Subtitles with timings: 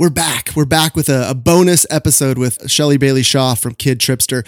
[0.00, 0.52] We're back.
[0.56, 4.46] We're back with a, a bonus episode with Shelly Bailey Shaw from Kid Tripster.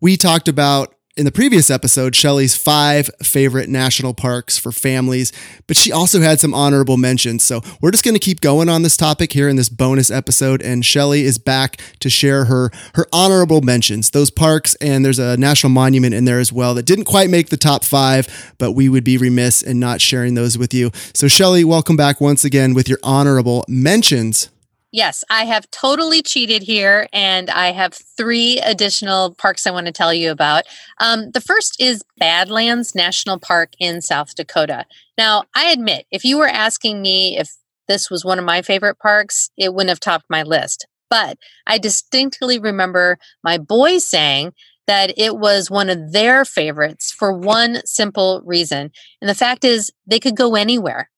[0.00, 5.30] We talked about in the previous episode, Shelly's five favorite national parks for families,
[5.66, 7.44] but she also had some honorable mentions.
[7.44, 10.62] So we're just going to keep going on this topic here in this bonus episode.
[10.62, 15.36] And Shelly is back to share her her honorable mentions, those parks, and there's a
[15.36, 18.88] national monument in there as well that didn't quite make the top five, but we
[18.88, 20.90] would be remiss in not sharing those with you.
[21.12, 24.48] So Shelly, welcome back once again with your honorable mentions.
[24.94, 29.92] Yes, I have totally cheated here, and I have three additional parks I want to
[29.92, 30.66] tell you about.
[31.00, 34.86] Um, the first is Badlands National Park in South Dakota.
[35.18, 37.50] Now, I admit, if you were asking me if
[37.88, 40.86] this was one of my favorite parks, it wouldn't have topped my list.
[41.10, 44.52] But I distinctly remember my boys saying
[44.86, 48.92] that it was one of their favorites for one simple reason.
[49.20, 51.10] And the fact is, they could go anywhere.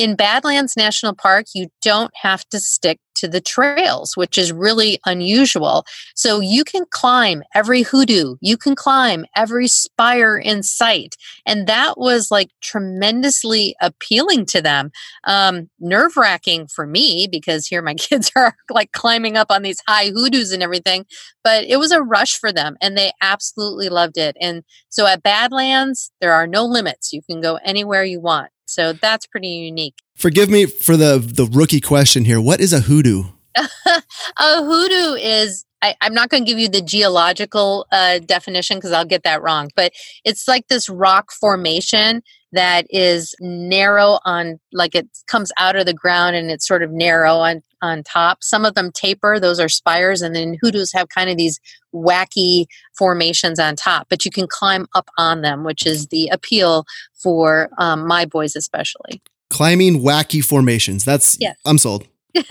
[0.00, 4.98] In Badlands National Park, you don't have to stick to the trails, which is really
[5.04, 5.84] unusual.
[6.14, 11.16] So you can climb every hoodoo, you can climb every spire in sight.
[11.44, 14.90] And that was like tremendously appealing to them.
[15.24, 19.82] Um, Nerve wracking for me because here my kids are like climbing up on these
[19.86, 21.04] high hoodoos and everything,
[21.44, 24.34] but it was a rush for them and they absolutely loved it.
[24.40, 27.12] And so at Badlands, there are no limits.
[27.12, 28.50] You can go anywhere you want.
[28.70, 29.94] So that's pretty unique.
[30.16, 32.40] Forgive me for the the rookie question here.
[32.40, 33.24] What is a hoodoo?
[33.56, 38.92] a hoodoo is I, am not going to give you the geological uh, definition because
[38.92, 39.92] I'll get that wrong, but
[40.24, 45.94] it's like this rock formation that is narrow on, like it comes out of the
[45.94, 48.42] ground and it's sort of narrow on on top.
[48.42, 51.58] Some of them taper; those are spires, and then hoodoos have kind of these
[51.94, 54.06] wacky formations on top.
[54.08, 56.84] But you can climb up on them, which is the appeal
[57.14, 59.22] for um, my boys, especially.
[59.48, 61.04] Climbing wacky formations.
[61.04, 61.56] That's yes.
[61.64, 62.06] I'm sold.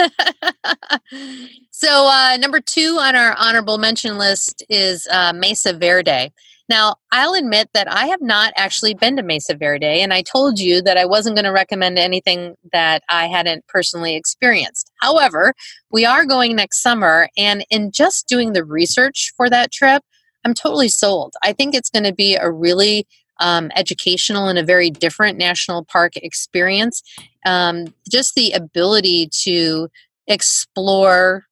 [1.72, 6.34] so uh, number two on our honorable mention list is uh, Mesa Verde.
[6.70, 10.60] Now, I'll admit that I have not actually been to Mesa Verde, and I told
[10.60, 14.92] you that I wasn't going to recommend anything that I hadn't personally experienced.
[15.02, 15.56] However,
[15.92, 20.04] we are going next summer, and in just doing the research for that trip,
[20.46, 21.34] I'm totally sold.
[21.44, 23.08] I think it's going to be a really
[23.40, 27.02] um, educational and a very different national park experience.
[27.46, 29.90] Um, just the ability to
[30.28, 31.46] explore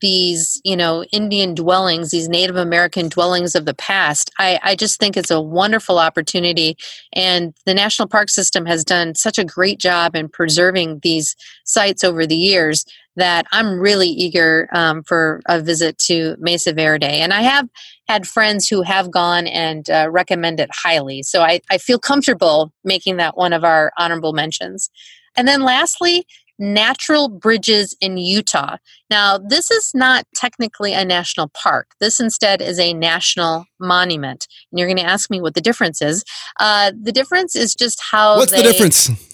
[0.00, 4.98] these you know indian dwellings these native american dwellings of the past I, I just
[4.98, 6.76] think it's a wonderful opportunity.
[7.12, 12.04] And the national park system has done such a great job in preserving these sites
[12.04, 12.84] over the years
[13.16, 17.06] that i'm really eager um, for a visit to mesa verde.
[17.06, 17.68] And i have
[18.08, 21.24] had friends who have gone and uh, recommend it highly.
[21.24, 24.90] So I, I feel comfortable making that one of our honorable mentions.
[25.36, 26.24] And then lastly
[26.58, 28.76] Natural Bridges in Utah.
[29.10, 31.88] Now, this is not technically a national park.
[32.00, 34.46] This instead is a national monument.
[34.70, 36.24] And you're going to ask me what the difference is.
[36.58, 38.36] Uh, the difference is just how.
[38.36, 39.06] What's they, the difference?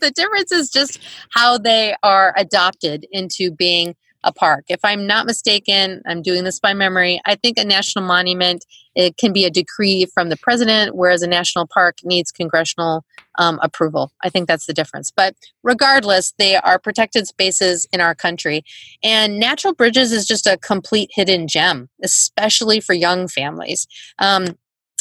[0.00, 3.94] the difference is just how they are adopted into being
[4.26, 4.64] a park.
[4.68, 7.20] If I'm not mistaken, I'm doing this by memory.
[7.24, 8.66] I think a national monument
[8.96, 13.04] it can be a decree from the president, whereas a national park needs congressional
[13.38, 14.10] um, approval.
[14.24, 15.12] I think that's the difference.
[15.14, 18.64] But regardless, they are protected spaces in our country,
[19.02, 23.86] and natural bridges is just a complete hidden gem, especially for young families.
[24.18, 24.56] Um,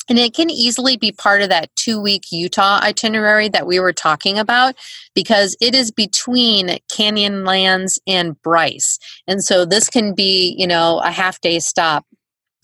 [0.08, 3.94] and it can easily be part of that two week Utah itinerary that we were
[3.94, 4.76] talking about
[5.14, 9.00] because it is between Canyonlands and Bryce.
[9.28, 12.06] And so this can be, you know, a half day stop.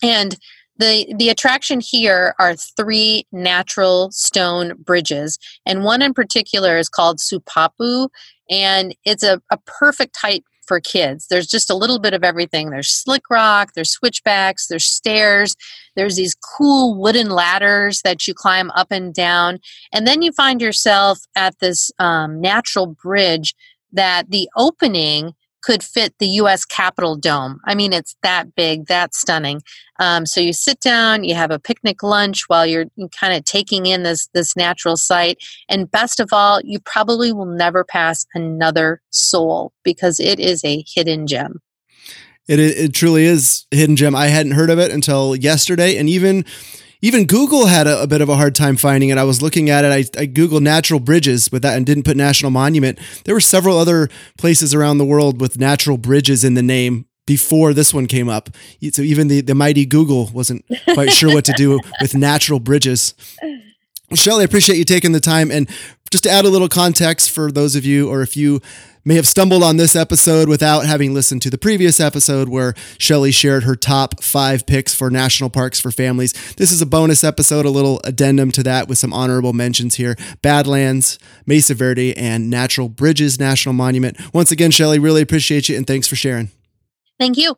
[0.02, 0.36] And
[0.78, 7.18] the, the attraction here are three natural stone bridges, and one in particular is called
[7.18, 8.08] Sipapu,
[8.50, 11.26] and it's a, a perfect height for kids.
[11.28, 12.70] There's just a little bit of everything.
[12.70, 15.56] There's slick rock, there's switchbacks, there's stairs,
[15.96, 19.58] there's these cool wooden ladders that you climb up and down.
[19.92, 23.54] And then you find yourself at this um, natural bridge
[23.92, 27.60] that the opening could fit the US Capitol dome.
[27.66, 29.62] I mean, it's that big, that stunning.
[29.98, 32.86] Um, so you sit down, you have a picnic lunch while you're
[33.18, 35.38] kind of taking in this, this natural site.
[35.68, 40.84] And best of all, you probably will never pass another soul because it is a
[40.86, 41.60] hidden gem.
[42.48, 44.16] It, it truly is hidden gem.
[44.16, 45.96] I hadn't heard of it until yesterday.
[45.96, 46.44] And even
[47.02, 49.18] even Google had a, a, bit of a hard time finding it.
[49.18, 49.88] I was looking at it.
[49.88, 52.98] I, I Googled natural bridges with that and didn't put national monument.
[53.24, 54.08] There were several other
[54.38, 58.50] places around the world with natural bridges in the name before this one came up.
[58.92, 60.64] So even the, the mighty Google wasn't
[60.94, 63.14] quite sure what to do with natural bridges.
[64.14, 65.50] Shelly, I appreciate you taking the time.
[65.50, 65.68] And
[66.10, 68.60] just to add a little context for those of you, or if you
[69.04, 73.32] may have stumbled on this episode without having listened to the previous episode where Shelly
[73.32, 76.32] shared her top five picks for national parks for families.
[76.54, 80.16] This is a bonus episode, a little addendum to that with some honorable mentions here
[80.42, 84.16] Badlands, Mesa Verde, and Natural Bridges National Monument.
[84.34, 86.50] Once again, Shelly, really appreciate you and thanks for sharing.
[87.18, 87.56] Thank you.